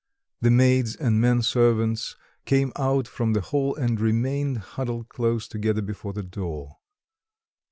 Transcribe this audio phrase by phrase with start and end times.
[0.41, 2.15] The maids and men servants
[2.45, 6.77] came out from the hall and remained huddled close together before the door.